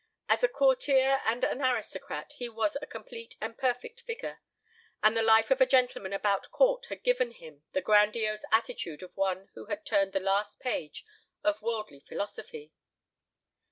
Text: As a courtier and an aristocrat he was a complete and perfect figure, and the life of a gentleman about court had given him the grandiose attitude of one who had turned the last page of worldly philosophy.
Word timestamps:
As 0.27 0.43
a 0.43 0.47
courtier 0.47 1.21
and 1.27 1.43
an 1.43 1.61
aristocrat 1.61 2.33
he 2.39 2.49
was 2.49 2.75
a 2.81 2.87
complete 2.87 3.35
and 3.39 3.55
perfect 3.55 4.01
figure, 4.01 4.41
and 5.03 5.15
the 5.15 5.21
life 5.21 5.51
of 5.51 5.61
a 5.61 5.67
gentleman 5.67 6.11
about 6.11 6.49
court 6.49 6.87
had 6.87 7.03
given 7.03 7.29
him 7.33 7.61
the 7.73 7.83
grandiose 7.83 8.43
attitude 8.51 9.03
of 9.03 9.15
one 9.15 9.51
who 9.53 9.65
had 9.67 9.85
turned 9.85 10.13
the 10.13 10.19
last 10.19 10.59
page 10.59 11.05
of 11.43 11.61
worldly 11.61 11.99
philosophy. 11.99 12.73